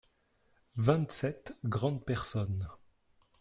vingt 0.77 1.11
sept 1.13 1.53
grandes 1.63 2.03
personnes. 2.05 2.67